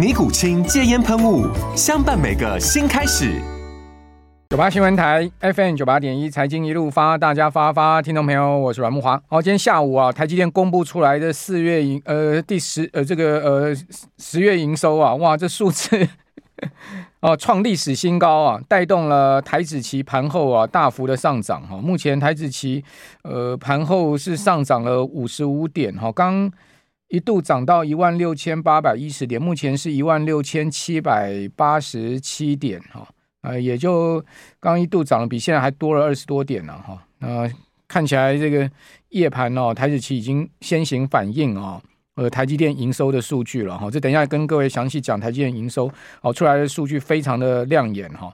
[0.00, 1.46] 尼古清戒烟喷雾，
[1.76, 3.38] 相伴每个新开始。
[4.48, 9.22] 九八新闻台 FM 九八点一，财经一路发，大家发发，听众朋友，我是阮木华。
[9.28, 13.76] 好，今天下午啊，台积电公布出来的四月营，呃，第十，呃，这个呃
[14.16, 16.08] 十月营收啊，哇，这数字
[17.20, 21.76] 哦，创历史新高啊，带动了台指期盘后啊大幅的上涨哈。
[21.76, 22.82] 目前台指期
[23.22, 26.50] 呃盘后是上涨了五十五点哈，刚。
[27.10, 33.06] 一度涨到一万六千八百一十点，目前是一万六千七百八十七点，哈，
[33.42, 34.24] 呃，也就
[34.60, 37.50] 刚一度涨了，比现在还多了二十多点了，哈，呃，
[37.88, 38.70] 看起来这个
[39.08, 41.82] 夜盘哦，台指期已经先行反应哦，
[42.14, 45.90] 呃，台积电营收的数据了，哈，这等一下跟各位详细讲台积电营收，
[46.22, 48.32] 哦，出来的数据非常的亮眼，哈，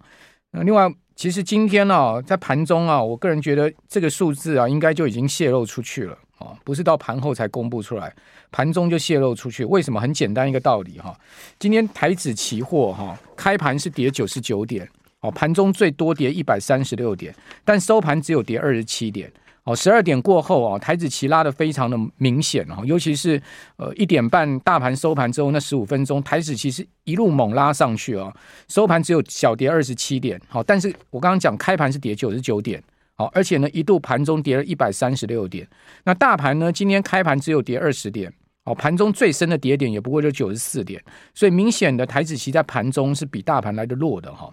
[0.57, 6.17] 那另外，其实今天呢，在盘中啊，我个人觉得这个数字啊，应该就已经泄露出去了。
[6.39, 8.15] 啊，不是到盘后才公布出来，
[8.51, 9.65] 盘中就泄露出去。
[9.67, 10.01] 为什么？
[10.01, 11.15] 很简单一个道理哈。
[11.59, 14.89] 今天台指期货哈开盘是跌九十九点，
[15.21, 17.34] 哦，盘中最多跌一百三十六点，
[17.65, 19.31] 但收盘只有跌二十七点。
[19.67, 23.42] 哦，十二点过后啊，台指期拉得非常的明显哦，尤其是
[23.77, 28.32] 呃一点半大盘收盘之后那十五分钟，台指期是一路猛拉上去啊，
[28.69, 30.41] 收盘只有小跌二十七点。
[30.49, 32.81] 好，但是我刚刚讲开盘是跌九十九点。
[33.16, 35.66] 好，而且呢，一度盘中跌了一百三十六点。
[36.05, 38.32] 那大盘呢，今天开盘只有跌二十点。
[38.65, 41.03] 哦，盘中最深的跌点也不过就九十四点。
[41.34, 44.50] 所以明显的台指期在盘中是比大盘来的弱的哈。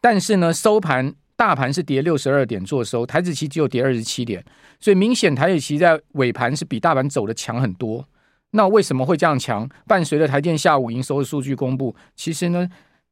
[0.00, 4.44] 但是呢，收盘大盘是跌六十二点做收，台子期只有跌二十七点。
[4.78, 8.06] 所以明显台子期在尾盘是比大盘走的强很多。
[8.50, 9.68] 那为什么会这样强？
[9.86, 12.68] 伴随着台电下午营收的数据公布，其实呢，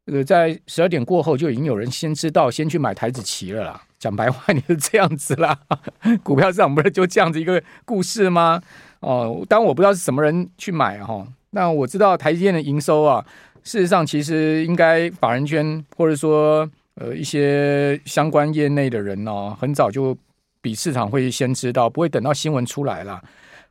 [0.06, 3.82] 呃，在十二点过后就已经有人先知道，先去买台子期了啦。
[3.98, 5.58] 讲白话，你是这样子啦，
[6.22, 8.60] 股票市场不是就这样子一个故事吗？
[9.00, 11.26] 哦，当然我不知道是什么人去买哈。
[11.50, 13.24] 那我知道台积电的营收啊，
[13.64, 20.16] 事实上其实应该法人圈或者说呃一些相关业内的人哦，很早就
[20.60, 23.22] 比市场会先知道，不会等到新闻出来了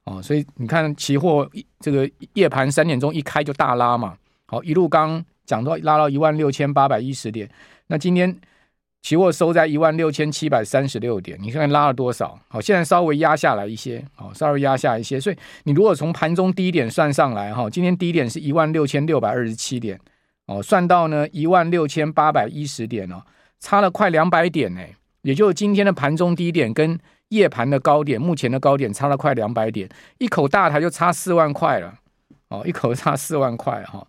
[0.06, 0.22] 哦。
[0.22, 1.50] 所以你看期货
[1.80, 4.16] 这个夜盘三点钟一开就大拉嘛，
[4.48, 7.50] 好一路刚讲到拉到一万六千八百一十点，
[7.88, 8.40] 那今天。
[9.04, 12.40] 期货收在一万六千七百三十六点，你看拉了多少？
[12.48, 15.20] 好，现在稍微压下来一些，好，稍微压下一些。
[15.20, 20.00] 所以你如果从盘中低点算上来，哈，今天低点是一万六千六百二十七点，
[20.48, 23.24] 哦，算到呢一万六千八百一十点哦，
[23.60, 24.82] 差了快两百点呢。
[25.22, 31.94] 也就是今天的盘中低点跟夜盘的高点，目前的高点差了快两百点，一口大台就差四万块了，
[32.50, 34.08] 哦，一口差四万块哈，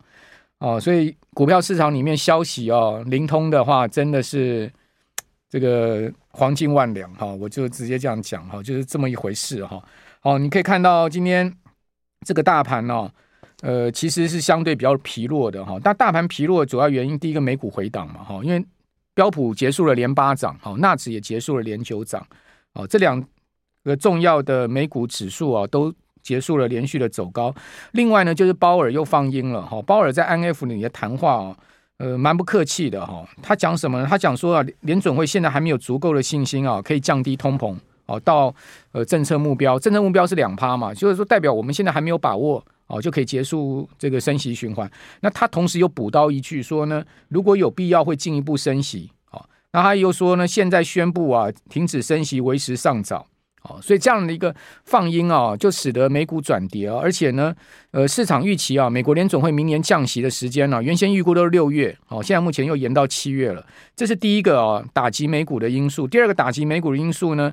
[0.58, 4.70] 哦，所以股票市场里面消息哦灵通的话，真的是。
[5.52, 9.78] 这个黄金万两哈，我就直接这样讲哈，就是这么一回事哈。
[10.20, 11.54] 好，你可以看到今天
[12.24, 13.12] 这个大盘呢，
[13.62, 15.78] 呃，其实是相对比较疲弱的哈。
[15.82, 18.62] 但大盘疲弱的主要原因，第一个美股回档嘛哈，因为
[19.14, 22.26] 标普结束了连八涨，哈，纳指也结束了连九涨，
[22.74, 23.24] 哦，这两
[23.84, 27.54] 个重要的美股指数啊，都结束了连续的走高。
[27.92, 31.56] 另外呢，就是鲍尔又放鹰了哈，鲍尔在 N F 里的谈话啊。
[31.98, 33.24] 呃，蛮不客气的哈。
[33.40, 34.06] 他讲什么呢？
[34.10, 37.76] 他讲说啊，联准会现在还没有足够的信心啊，可以降低通膨
[38.06, 38.52] 哦，到
[38.90, 44.88] 呃政策目标，政策目标是两趴嘛，就是说代表我们现在还没有把握哦，就可以结束这个升息循环。
[45.22, 49.10] 那他同时又补刀一句说呢，如果有必要会进一步升息。
[49.30, 49.42] 哦，
[49.72, 53.26] 那他又说呢，现在宣布啊，停止升息为时尚早。
[53.62, 54.52] 哦，所以这样的一个
[54.84, 57.54] 放鹰啊，就使得美股转跌啊，而且呢，
[57.92, 66.08] 呃，市场预期啊，美国联总会明年降息的时间呢，原先预估都是六月，哦，现在目前又延到七月了，这是第一个啊，打击美股的因素。
[66.08, 67.52] 第二个打击美股的因素呢，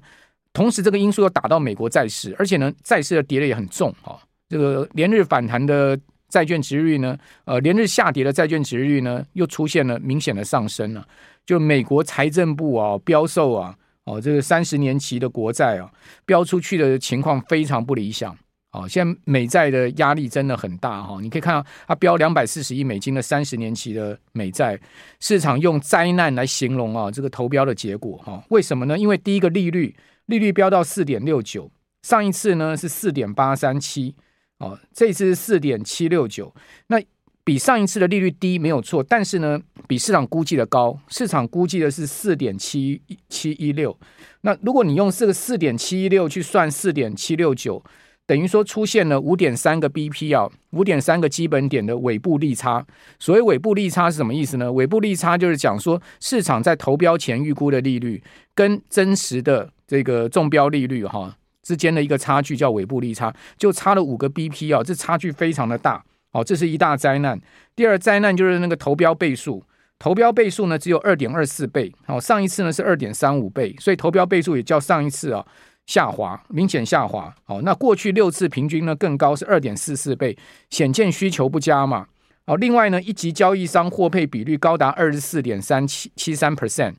[0.51, 4.18] 同时这个因素又打到美国债市，而且呢，债市的跌的也很重啊，
[4.50, 5.98] 这个连日反弹的
[6.28, 11.07] 债券殖利率呢，呃，连日下跌的债券殖利率呢，又出现了明显的上升了。
[11.46, 13.75] 就美国财政部啊标售啊，
[14.06, 15.90] 哦，这个三十年期的国债啊，
[16.25, 18.36] 标出去的情况非常不理想。
[18.72, 24.80] 哦，现在美债的压力真的很大哈，你可以看到它标两百四十亿美金的三十年期的美债，
[25.19, 28.96] 市场用灾难来形容啊，这个投标的结果哈，为什么呢？
[28.96, 29.96] 因为第一个利率
[30.28, 31.72] 利率飙到四点六九，
[32.04, 34.13] 上一次呢是四点八三七，
[34.59, 36.53] 哦，这次是四点七六九，
[36.88, 37.01] 那
[37.44, 43.97] 比上一次的利率低没有错，但是呢比市场估计的高，市场估计的是四点七七一六，
[44.41, 47.83] 那如果你用这个四点七一六去算四点七六九。
[48.29, 52.85] 等于说出现了五点三个 BP 啊，五点三个基本点的尾部利差。
[53.17, 54.71] 所谓尾部利差是什么意思呢？
[54.71, 58.21] 尾部利差就是讲说市场在投标前预估的利率
[58.53, 61.35] 跟真实的这个中标利率哈
[61.69, 66.04] 之间的一个差距叫尾部利差，就差了五个 BP 啊，这差距非常的大。
[66.31, 67.39] 哦，这是一大灾难。
[67.75, 69.63] 第二灾难就是那个投标倍数，
[70.00, 71.94] 投标倍数呢只有二点二四倍。
[72.07, 75.45] 哦，上一次呢是二点三五倍，所以投标倍数也较上一次啊。
[75.86, 77.31] 下滑，明显下滑。
[77.45, 80.36] 哦，那过去六次平均呢更高是二点四四倍，
[80.72, 82.07] 显见需求不佳嘛。
[82.45, 86.95] 哦，另外呢，一级交易商获配比率高达二十四点三七七三 percent。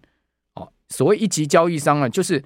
[0.54, 2.42] 哦，所谓一级交易商啊，就是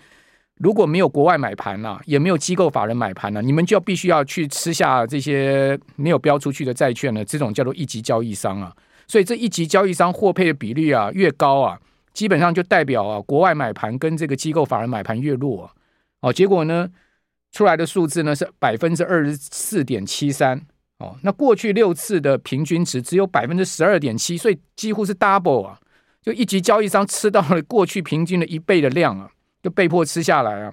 [0.59, 8.75] 如果没有国外买盘呐，也没有机构法人买盘呢，你们就必须要去吃下这些没有标出去的债券呢，这种叫做一级交易商啊。
[9.06, 11.79] 所以这一级交易商获配的比率啊越高啊，
[12.12, 15.73] 基本上就代表啊国外买盘跟这个机构法人买盘越弱啊。
[16.21, 16.89] 哦，结果呢，
[17.53, 20.61] 出来的数字呢是百分之二十四点七三。
[20.99, 25.79] 哦，那过去六次的平均值只有百分之十二点七，所以几乎是 double 啊！
[26.23, 29.29] 就一级交易商吃到了过去平均的一倍的量啊，
[29.64, 30.72] 就被迫吃下来啊。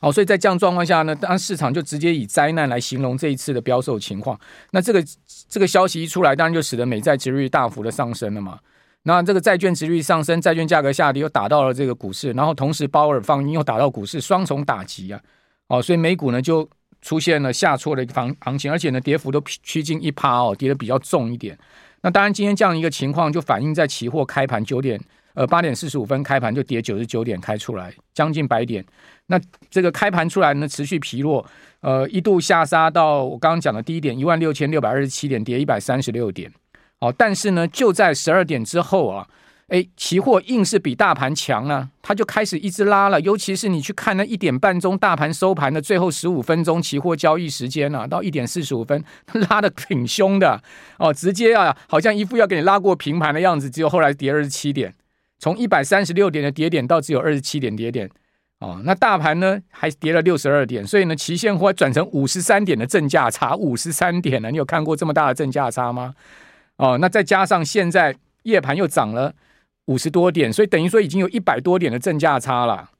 [0.00, 4.38] 好，所以在这样状况下呢，当然市场就直接以灾难来形容这一次的标售情况。
[4.72, 5.04] 那这个
[5.48, 8.58] 这个消息一出来，当然就使得美债殖率大幅的上升了嘛。
[9.04, 15.20] 那这个债券殖率上升，债券价格下跌，又打到了这个股市，然后同时鲍尔放鹰又打到股市，双重打击啊！
[15.68, 16.68] 哦，所以美股呢就
[17.00, 21.56] 出现了下挫的一个行行情，而且呢跌幅都趋近一趴哦，跌得比较重一点。
[22.02, 25.00] 那当然，今天这样一个情况就反映在期货开盘九点
[25.38, 28.84] 呃八点四十五分开盘就跌九十九点开出来，将近百点。
[29.26, 29.40] 那
[29.70, 31.46] 这个开盘出来呢持续疲弱，
[31.80, 36.52] 呃一度下杀到我刚刚讲的低点一万六千六百二十七点，跌一百三十六点。
[36.98, 39.28] 哦，但是呢，就在十二点之后啊，
[39.68, 43.20] 哎，期货硬是比大盘强呢，它就开始一直拉了。
[43.20, 49.04] 尤其是你去看那一点半钟大盘收盘的最后十五分钟期货交易时间啊，到一点四十五分
[49.48, 50.60] 拉的挺凶的
[50.98, 53.70] 哦，直接啊，好像一副要给你拉过平盘的样子。
[53.70, 54.92] 只有后来跌二十七点，
[55.38, 58.10] 从一百三十六点的跌点到只有二十七点跌点
[58.58, 58.80] 哦。
[58.84, 64.50] 那大盘呢还跌了六十二点，所以呢，期现货转成五十三点的正价差，五十三点了。
[64.50, 66.14] 你有看过这么大的正价差吗？
[66.76, 69.34] 哦，那再加上现在夜盘又涨了
[69.86, 72.90] 五十多点，所以等于说已经有一百多点的正价差了。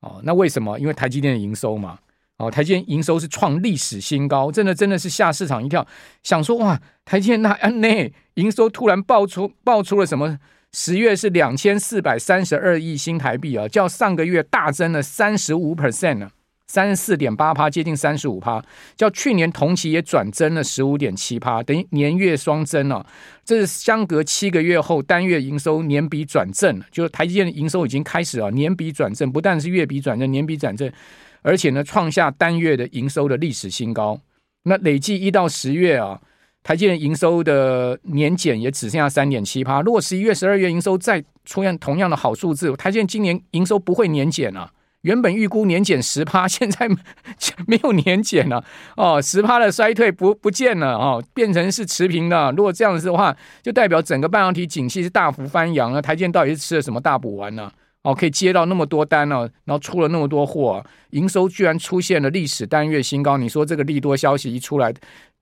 [0.00, 0.78] 哦，那为什么？
[0.78, 1.98] 因为台积电的营收嘛。
[2.38, 5.86] 哦，台积电营收是创历史新高，真的真的是吓市场一跳，
[6.22, 10.38] 想说哇，台积电那那营收突然爆出爆出了什么？
[10.78, 16.30] 十月是两千四百三十二亿新台币啊，较上个月大增了三十五 percent 呢。
[16.66, 18.62] 三十四点八趴，接近三十五趴，
[18.94, 23.06] 较去年同期也转增了十五点七趴，等于年月双增啊！
[23.42, 30.92] 这是相隔七个月后单月营收年比转正，就是台积电的营收已经开始啊，年比转正，不但是月比转正，年比转正，
[31.40, 34.20] 而且呢创下单月的营收的历史新高。
[34.64, 36.20] 那累计一到十月啊，
[36.66, 39.80] 台积电营收的年减也只剩下三点七趴。
[39.82, 44.68] 如果十一月、十二月营收再出现同样的好数字，台积电今年营收不会年减啊。
[45.02, 46.88] 原本预估年减十趴， 现在
[47.68, 48.64] 没有年减了
[48.96, 52.52] 哦，十趴的衰退不不见了哦，变成是持平的。
[52.56, 56.02] 如果这样子的话，就代表整个半导体景气是大幅翻扬了。
[56.02, 57.70] 台积电到底是吃了什么大补丸呢？
[58.02, 63.36] 哦，可以接到那么多单呢，然后出了那么多货，营收居然出现了历史单月新高。
[63.36, 64.92] 你说这个利多消息一出来，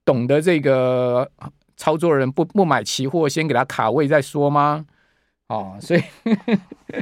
[0.05, 1.29] 懂得这个
[1.75, 4.85] 操作人不不买期货，先给他卡位再说吗？
[5.47, 6.01] 哦，所以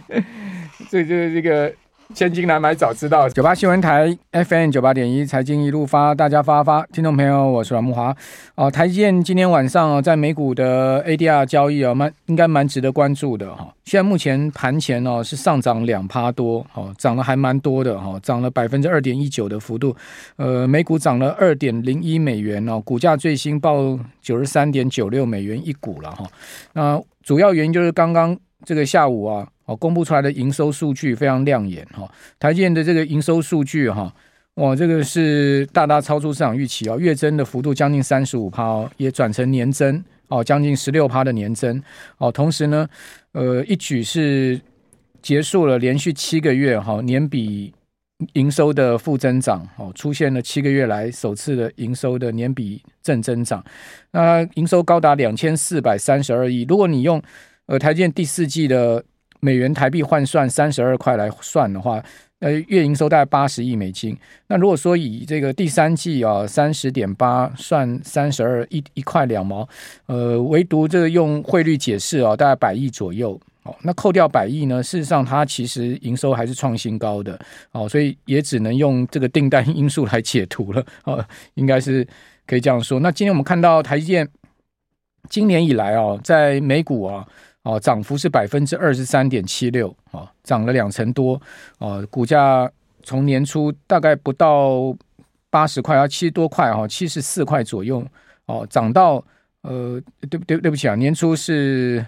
[0.89, 1.73] 所以就是这个。
[2.13, 8.15] 千金难买早知道，九八新闻台 FM 九八点一财经一路发，大家发发，听众朋友，我是阮木华。
[8.53, 13.73] 哦，台积电今天晚上，在美股的 ADR 交易哦，蛮应该蛮值得关注的哈。
[13.85, 19.95] 现在目前盘前哦是上涨两趴多，哦，涨了还蛮多的哈，涨了百分之二点一九的幅度。
[20.35, 26.27] 呃，美股涨了二点零一美元哦，股价最新报九十三点九六美元一股了哈。
[26.73, 29.47] 那主要原因就是刚刚这个下午啊。
[29.65, 34.13] 哦，公布出来的营收数据非常亮眼哈，台积电的这个营收数据哈，
[34.55, 41.81] 哇，这个是大大超出市场预期哦，月增的幅度将近三十五趴哦，也转成年增哦，将近十六趴的年增
[42.17, 42.31] 哦。
[42.31, 42.87] 同时呢，
[43.31, 44.59] 呃，一举是
[45.21, 47.73] 结束了连续七个月哈、哦、年比
[48.33, 53.63] 营收的负增长哦，出现了七个月来首次的营收的年比正增长。
[54.11, 56.65] 那营收高达两千四百三十二亿。
[56.67, 57.21] 如果你用
[57.65, 59.03] 呃台建第四季的
[59.43, 62.01] 美元台币换算三十二块来算的话，
[62.39, 64.17] 呃，月营收大概八十亿美金。
[64.47, 69.67] 那如果说以这个第三季啊三十点八算三十二一一块两毛，
[70.05, 73.37] 呃，唯独这个用汇率解释啊，大概百亿左右。
[73.63, 77.37] 哦，那扣掉百亿呢，事实上它其实营收还是创新高的。
[77.73, 80.85] 哦，所以也只能用这个订单因素来解读了。
[81.03, 82.07] 哦，应该是
[82.47, 83.01] 可以这样说。
[83.01, 84.25] 那今天我们看到台积电
[85.29, 87.27] 今年以来啊，在美股啊。
[87.63, 91.41] 哦涨幅是百分之二十三点七六，哦，涨了两成多，
[91.79, 92.69] 哦，股价
[93.03, 94.93] 从年初大概不到
[95.49, 98.05] 八十块，要七十多块，哈，七十四块左右，
[98.47, 99.23] 哦，涨到
[99.61, 100.57] 呃，对对？
[100.57, 102.05] 对不起啊，年初是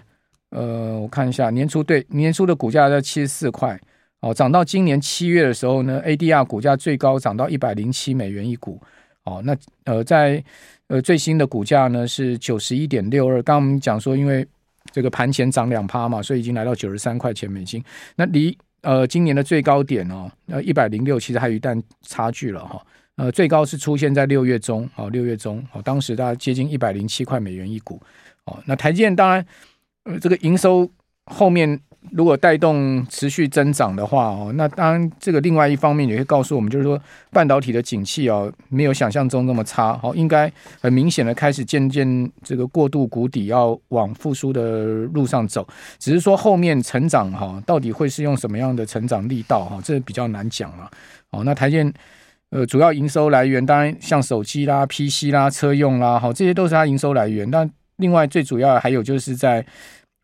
[0.50, 3.80] 呃，我看一下，年初对年初的股价在七十四块，
[4.20, 8.78] 哦，涨到今年七月的时候呢，ADR 股价最高涨到一百零七美元一股，
[9.24, 10.44] 哦，那呃，在
[10.88, 14.46] 呃最新的股价呢是九十一点六二，刚刚我们讲说因为。
[14.96, 17.84] 这个盘前涨两趴嘛，所以已经来到九十三块钱美金。
[18.14, 22.82] 那离呃今年的最高点哦，呃一百零六，其实还有一段差距了哈。
[23.16, 28.00] 呃，最高是出现在六月中，哦六月中，哦当时大概接近一百零七块美元一股。
[28.46, 29.46] 哦，那台积电当然，
[30.04, 30.90] 呃这个营收
[31.26, 31.78] 后面。
[32.12, 45.66] 如果带动持续增长的话哦，那当然这个另外一方面也会告诉我们，就是说半导体的景气哦，没有想象中那么差哦，应该很明显的开始渐渐这个过度谷底，要往复苏的路上走。
[45.98, 50.90] 只是说后面成长哈，到底会是用什么样的成长力道哈，这比较难讲了。
[51.30, 51.92] 哦，那台积
[52.50, 57.50] 呃主要营收来源当然像手机啦、PC 啦、车用啦，好，这些都是它营收来源。
[57.50, 59.64] 那另外最主要还有就是在。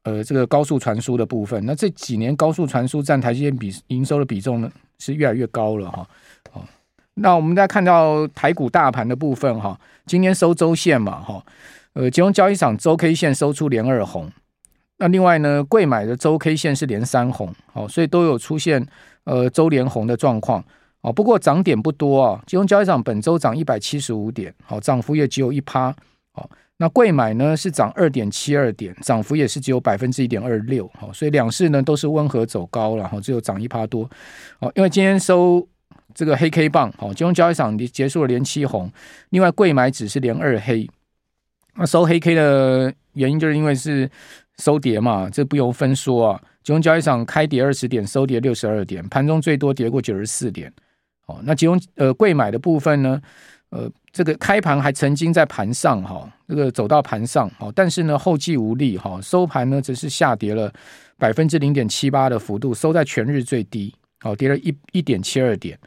[0.04, 4.68] 呃，这个高速传输的部分，那这几年高速传输占台积电比营收的比重呢，
[4.98, 6.04] 是越来越高了哈。
[6.50, 6.66] 好，
[7.14, 11.44] 那我们再看到台股大盘的部分哈，今天收周线嘛哈，
[11.92, 14.28] 呃，金融交易场周 K 线收出连二红，
[14.96, 18.84] 那另外呢，贵买的周 K 线是连三红，好，所以都有出现
[19.22, 20.64] 呃周连红的状况，
[21.02, 25.94] 哦，不过涨点不多啊，金融交易场本周涨一百七十五点，好，涨幅也只有一趴，
[26.32, 26.50] 好。
[26.82, 34.02] 那贵买呢是涨二点七二点，涨幅也是只有百分之一点二六，好，所以两市呢都是温和走高，然后只有涨一趴多，
[34.58, 35.64] 哦，因为今天收
[36.12, 38.90] 这个黑 K 棒，好，金融交易场结束了连七红，
[39.30, 40.90] 另外贵买只是连二黑，
[41.76, 44.10] 那收黑 K 的原因就是因为是
[44.58, 50.72] 收跌嘛，这不由分说啊，金融交易场开跌二十点，收跌六十二点，盘中最多跌过九十四点，
[51.26, 53.22] 哦，那金融呃贵买的部分呢？
[53.72, 60.70] 呃，这个开盘还曾经在盘上哈，这个走到盘上哈，但是呢后继无力哈，收盘呢则是下跌了
[61.16, 65.78] 百分之零点七八的幅度，收在全日最低，哦跌了一一点七二点，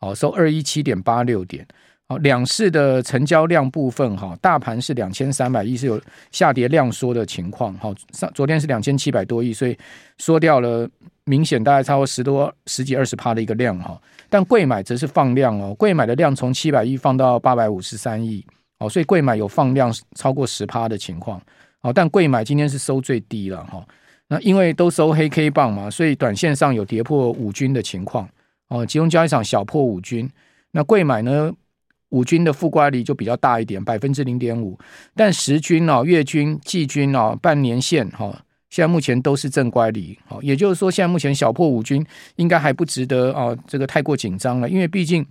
[0.00, 1.66] 哦收二一七点八六点，
[2.08, 6.00] 哦两市的成交量部分哈，大盘是两千三百亿，是有
[6.32, 9.76] 下跌量缩的情况，哈上昨天是两千七百多亿，所以
[10.16, 10.88] 缩掉了。
[11.26, 13.98] 明显大概超过十多十几二十趴的一个量哈，
[14.34, 18.44] 但贵买则是放量哦，贵买的量从七百亿放到八百五十三亿
[18.80, 21.40] 哦，所以贵买有放量超过十趴的情况
[21.82, 23.86] 哦，但贵买今天是收最低了哈，
[24.26, 28.28] 那因为都收黑 K 棒嘛，所以短线上有跌破五均的情况
[28.70, 30.28] 哦，集中交易场小破五均，
[30.72, 31.52] 那贵买呢
[32.08, 34.76] 五均的负乖离就比较大一点，百分之零点五，
[35.14, 38.44] 但十均哦、月均、季均哦、半年线哈。
[38.74, 42.04] 现在目前都是正乖离，好，也就是说，现在目前小破五均
[42.34, 45.24] 应该还不值得啊，这个太过紧张了，因为毕竟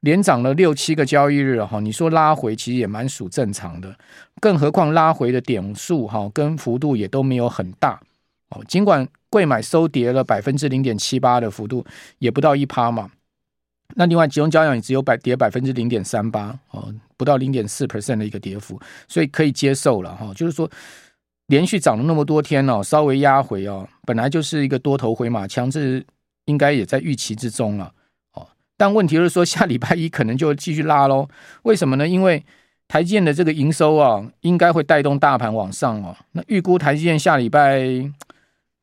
[0.00, 3.96] 连涨了六七个交易日哈，你说拉回其实也蛮属正常的，
[4.40, 8.00] 更何况拉回的点数哈跟幅度也都没有很大，
[8.48, 11.86] 哦，尽管贵买收跌了百分之零点七八的幅度，
[12.18, 13.08] 也不到一趴嘛，
[13.94, 20.68] 那另外集中交易也只有百跌百分之零点三八，哦，不到零点四 percent 的一个跌幅，所以可以接受了哈，就是说。
[21.48, 26.02] 连续涨了那么多天哦，稍微压回哦，本来就是一个多头回马枪，这
[26.44, 27.92] 应该也在预期之中了
[28.34, 28.46] 哦。
[28.76, 31.28] 但问题是说，下礼拜一可能就继续拉喽。
[31.62, 32.06] 为什么呢？
[32.06, 32.44] 因为
[32.86, 36.16] 台积电的这个营收啊，应该会带动大盘往上哦。
[36.32, 37.80] 那预估台积电下礼拜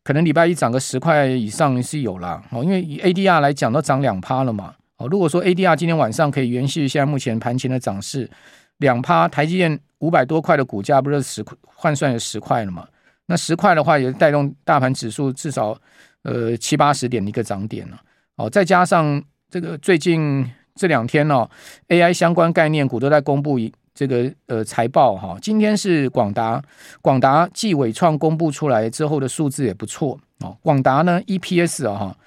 [0.03, 5.07] 可能礼拜一涨个十块以上是有啦哦，因为以 ADR 来讲都涨两趴了嘛哦。
[5.07, 8.29] 如果说 ADR 今天晚上可以延续现在目前盘前的涨势，
[8.77, 9.79] 两趴台积电。
[9.99, 12.85] 五百多块的股价不是十块换算有十块了嘛？
[13.25, 15.75] 那十块的话也带动大盘指数至少
[16.21, 17.99] 呃七八十点的一个涨点了。
[18.35, 21.49] 哦，再加上这个最近这两天哦
[21.87, 23.57] ，AI 相关概念股都在公布
[23.95, 26.61] 这个呃财报哈，今天是广达，
[27.01, 30.55] 广达继伟创公布出来之后的数字也不错哦。
[30.61, 32.17] 广达呢 EPS 啊哈，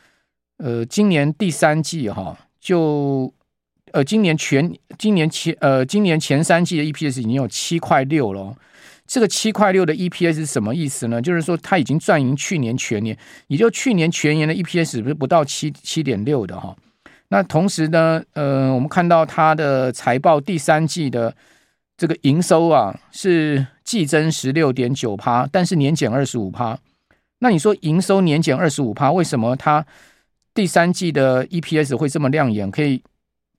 [0.56, 3.32] 呃，今年第三季哈就
[3.92, 8.54] 呃今年全今年前呃今年前三季的 EPS 已经有七块六了。
[9.06, 11.20] 这个七块六的 EPS 是什么意思呢？
[11.20, 13.16] 就是说它已经赚赢去年全年，
[13.46, 16.76] 也就去年全年的 EPS 不是不到七七点六的哈。
[17.28, 21.34] 那同时呢，呃，我们看到它的财报第三季的。
[22.00, 26.78] 这个营收啊是季增十六点九趴，但是年减二十五趴。
[27.40, 29.84] 那你说营收年减二十五趴，为什么它
[30.54, 33.02] 第三季的 EPS 会这么亮眼，可以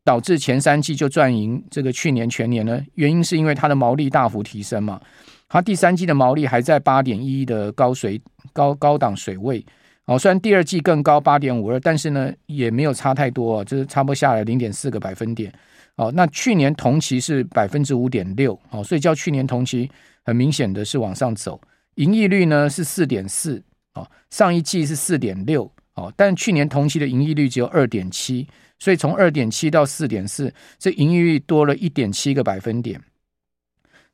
[0.09, 2.83] 导致前三季就赚赢这个去年全年呢？
[2.95, 4.99] 原因是因为它的毛利大幅提升嘛。
[5.47, 8.19] 它第三季的毛利还在八点一的高水
[8.51, 9.63] 高高档水位
[10.05, 15.53] 哦，虽然第二季更高八点五二，但是呢也没有差太多，就是差不多下来零点四个百分点。
[15.97, 19.87] 哦，那去年同期是百分之五点六，哦，所以较去年同期
[20.25, 21.61] 很明显的是往上走。
[21.97, 23.61] 盈利率呢是四点四，
[23.93, 28.47] 哦，上一季是四点六，哦，但去年同期的盈利率只有二点七，
[28.79, 33.01] 所以从二点七到四点四，这盈利率多了一点七个百分点。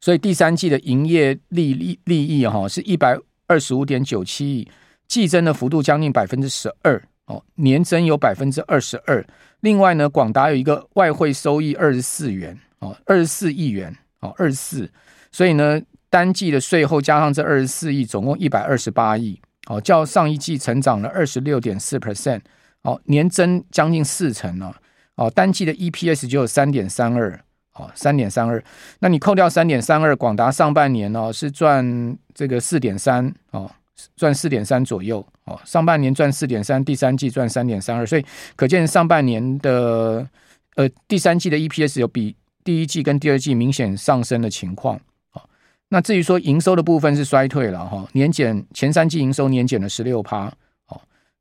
[0.02, 3.18] 所以第三季的营业利利利益哈是一百
[3.48, 4.68] 二十五点九七亿，
[5.08, 7.02] 季增的幅度将近百分之十二。
[7.28, 9.26] 哦，年增有百分之二十二。
[9.62, 14.88] 另外呢，广达有一个外汇收益二十四元，哦，二十四亿元，哦，二十四。
[15.32, 19.42] 所以呢，单季的税后加上这二十四亿，总共一百二十八亿。
[19.68, 22.42] 哦，较上一季成长了二十六点四 percent。
[22.86, 24.74] 哦，年增将近四成呢。
[25.16, 27.40] 哦，单季的 EPS 就有三点三二。
[27.74, 28.64] 哦，三点三二。
[29.00, 33.34] 那你扣掉三点三二，广达上半年呢是赚这个四点三。
[33.52, 33.70] 哦。
[34.18, 38.26] 赚四点三左右哦，上半年赚四点三，第三季赚三点三二，所以
[38.58, 40.28] 可见上半年的
[40.76, 44.98] 呃第三季的 EPS 有比第一季跟第二季明显上升的情况。
[45.32, 45.42] 哦
[45.88, 50.52] 那至于说营收的部分是衰退了哈，年减前三季营收年减了十六趴。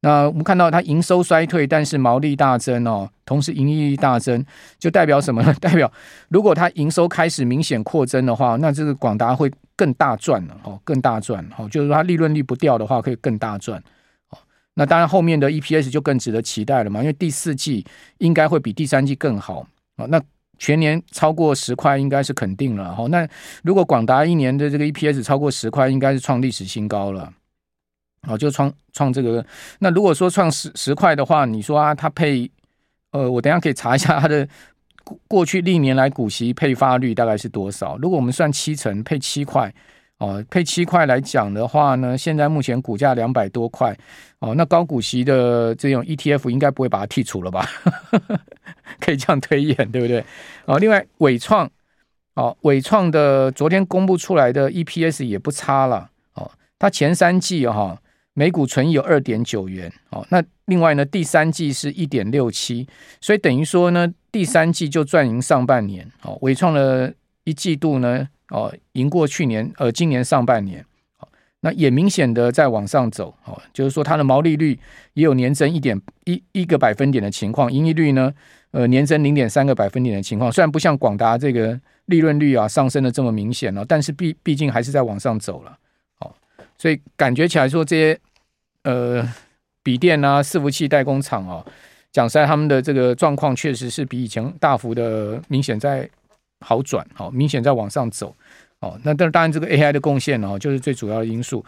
[0.05, 4.45] 那我们看到它营收衰退，但是毛利大增哦，同时盈利大增，
[4.79, 5.55] 就代表什么呢？
[5.59, 5.91] 代表
[6.29, 13.83] 如果它营收开始明显扩增的话，那这个广达会更大赚了哦，更大赚哦，就是说它利润率不掉的话，可以更大赚
[14.29, 14.37] 哦。
[14.75, 17.83] 那当然后面的 EPS 就更值得期待了嘛，因为第四季
[18.19, 20.07] 应该会比第三季更好哦。
[20.09, 20.21] 那
[20.59, 23.09] 全年超过十块应该是肯定了哦。
[23.09, 23.27] 那
[23.63, 27.33] 如果广达一年的这个 EPS 超过十块，应该是创历史新高了。
[28.27, 29.45] 哦，就创创这个。
[29.79, 32.51] 那如果说创十十块的话，你说啊，它配
[33.11, 34.49] 呃，我等下可以查一下它的
[35.05, 37.97] 过过去历年来股息配发率大概是多少？
[37.99, 39.73] 如果我们算七成配七块，
[40.19, 43.97] 哦，配七块来讲的话呢，现在目前股价两百多块，
[44.39, 47.69] 哦，那高股息的这种 ETF 应该不会把它剔除了吧？
[49.01, 50.25] 可以这样推演，对不对？
[50.65, 51.71] 哦，另外伟创，
[52.35, 57.75] 哦，伟创的昨天公布出来的 EPS 也不差了，哦，它前三季哈。
[57.75, 57.99] 哦
[58.35, 62.87] 每股存益有二点九元，哦，那另外呢，第三季是一点六七，
[63.21, 67.13] 所以等于说呢，第三季就赚赢上半年，哦，纬创了
[67.45, 70.85] 一季度呢，哦，赢过去年，呃，今年上半年，
[71.21, 71.29] 哦，
[71.61, 74.77] 那也明显的在往上走，哦，就是说它的毛利率
[75.13, 78.35] 也有年增一点一一个百分点的情况，盈利率呢，
[78.73, 85.79] 呃，年增零点三个百分点的情况，虽然不像广达这个利润率啊上升的这么明显哦，但是毕毕竟还是在往上走了。
[86.85, 88.21] 所以感觉起来说，这些
[88.83, 89.27] 呃
[89.83, 91.65] 笔电啊、伺服器代工厂啊，
[92.13, 96.07] 讲实在，他们的这个状况确实是比以前大幅的明显在
[96.61, 98.37] 好转，好明显在往上走。
[98.81, 101.65] 哦，那但当然这个 AI 的贡献哦，就是最主要的因素。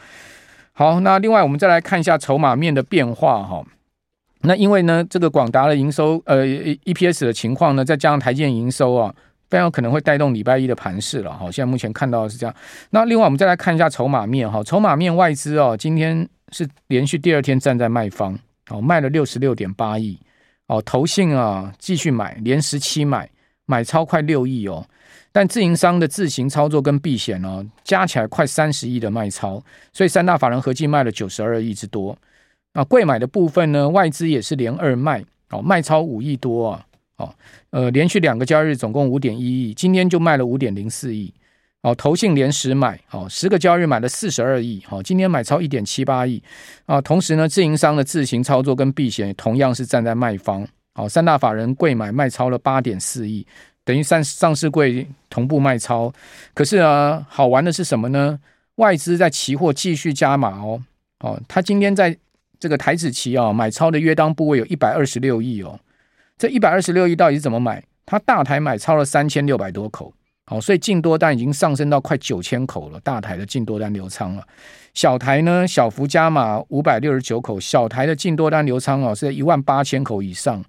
[0.74, 3.64] 好，那另外我们再来看一下筹码面的变化哈。
[4.42, 9.14] 那因为呢，这个广达的营收呃 EPS 的情况呢，再加上台积电营收啊。
[9.48, 12.54] 非常有可能会带动礼拜一的盘势了哈，现在目前看到的是这样。
[12.90, 18.38] 那另外我们再来看一下筹码面哈，筹码面外资哦，今天是连续第二天站在卖方
[18.70, 20.18] 哦，卖了六十六点八亿
[20.66, 23.30] 哦，投信啊继续买，连十七买，
[23.66, 24.84] 买超快六亿哦。
[25.30, 32.16] 但自营商的自行操作跟避险哦，加起来快三十亿的卖超，所以三大法人合计卖了九十二亿之多。
[32.72, 36.86] 那贵买的部分呢，外资也是连二卖哦，卖超五亿多啊。
[37.16, 37.34] 哦，
[37.70, 41.32] 呃，连续两个交易日总共五点一亿，今天就卖了五点零四亿。
[41.82, 46.42] 哦，投信连十买，哦，十个交易日买了四十二亿，哦，今天买超一点七八亿。
[46.84, 50.66] 啊，同时呢，自营商的自行操作跟避险同样是站在卖方。
[50.94, 53.46] 哦，三大法人柜买卖超了八点四亿，
[53.84, 56.12] 等于上上市柜同步卖超。
[56.54, 58.40] 可是啊，好玩的是什么呢？
[58.76, 60.82] 外资在期货继续加码哦。
[61.20, 62.16] 哦，他今天在
[62.58, 65.78] 这个台指期啊买超的约当部位有一百二十六亿哦。
[66.38, 67.82] 这一百二十六亿到底是怎么买？
[68.04, 70.12] 他大台买超了三千六百多口
[70.46, 74.46] 好，所以净多单已经上升到快九千口了，大台的净多单留仓了。
[74.94, 80.64] 小台呢，小幅加码五百六十九口，小台的净多单留仓哦是在一万八千口以上，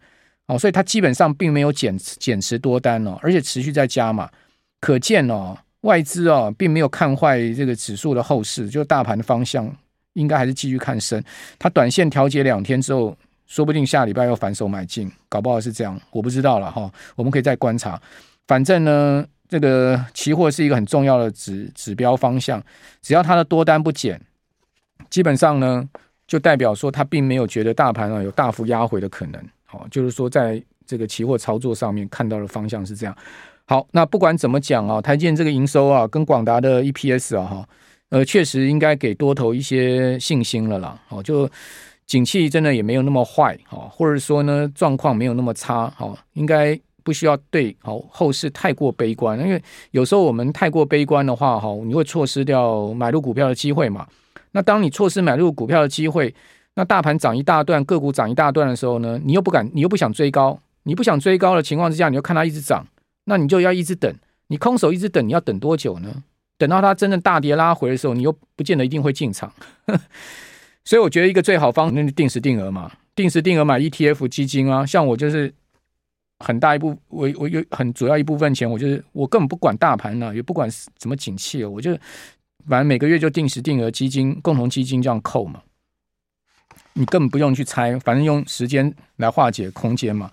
[0.48, 4.28] 哦，所以它基本上并没有减减持多单哦，而且持续在加码，
[4.82, 9.72] 可见哦外资哦并没有看坏这个指数的后市，就大盘的方向
[10.14, 11.24] 应该还是继续看升。
[11.60, 13.16] 它短线调节两天之后，
[13.48, 18.00] 说不定下礼拜要反手买进，搞不好是这样，我不知道了哈，我们可以再观察。
[18.46, 19.26] 反正呢。
[19.50, 22.62] 这个期货是一个很重要的指指标方向，
[23.02, 24.22] 只要它的多单不减，
[25.10, 25.88] 基本上呢，
[26.28, 29.42] 就代表说它并没有觉得大盘啊有大幅压回的可能。
[29.64, 33.18] 好，就是说在这个期货操作上面看到的方向是这样。
[33.64, 37.70] 好，那不管怎么讲啊，台建这个营收啊，跟广达的 EPS 啊，哈，
[38.10, 41.02] 呃，确实应该给多头一些信心了啦。
[41.08, 41.50] 好，就
[42.08, 46.80] 景气真的也没有那么坏，好，或者说呢，状况没有那么差，好，应该。
[47.04, 54.06] 不需要对好后市太过悲观，因为有时候我们太过悲观的话，哈，你会错失掉买入股票的机会嘛。
[54.52, 56.36] 那当你错失买入股票的机会，
[56.74, 62.86] 那大盘涨一大段，个股涨一大段的时候呢，你又不敢，你又不想追高，你不想追高的情况之下，你就看它一直涨，
[63.24, 64.14] 那你就要一直等，
[64.48, 66.14] 你空手一直等，你要等多久呢？
[66.58, 69.50] 等到它真正大跌拉回的时候，你又不见得一定会进场。
[70.88, 75.54] 所以我觉得一个最好方，那就定时定额嘛，定时定额买 ETF 基金啊，像我就是。
[76.40, 81.92] 很大一部，我我有很主要一部分钱，我就是我根本不管大盘呢、也不管怎么景气哦，我就
[82.68, 85.64] 反正每个月就定时定额基金、共同基金这样扣嘛。
[86.94, 90.26] 你根本不用去猜，反正用时间来化解空间嘛。